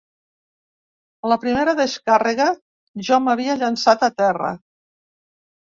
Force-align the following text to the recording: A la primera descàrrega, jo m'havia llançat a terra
A 1.25 1.31
la 1.33 1.37
primera 1.43 1.75
descàrrega, 1.81 2.49
jo 3.11 3.23
m'havia 3.27 3.61
llançat 3.63 4.11
a 4.11 4.15
terra 4.25 4.53